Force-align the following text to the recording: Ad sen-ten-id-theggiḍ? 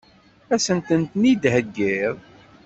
Ad 0.53 0.61
sen-ten-id-theggiḍ? 0.65 2.15